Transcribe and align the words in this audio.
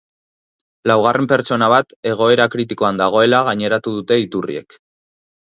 Laugarren 0.91 1.27
pertsona 1.31 1.67
bat 1.73 1.93
egoera 2.13 2.49
kritikoan 2.57 2.99
dagoela 3.03 3.43
gaineratu 3.51 3.95
dute 4.01 4.19
iturriek. 4.27 4.81